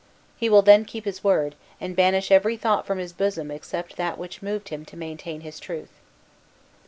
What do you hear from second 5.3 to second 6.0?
his truth.